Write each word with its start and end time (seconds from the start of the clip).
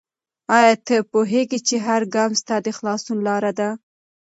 آیا 0.57 0.73
ته 0.85 0.95
پوهېږې 1.11 1.59
چې 1.67 1.75
هر 1.87 2.01
ګام 2.13 2.31
ستا 2.41 2.55
د 2.65 2.67
خلاصون 2.77 3.17
لاره 3.27 3.51
ده؟ 3.59 3.69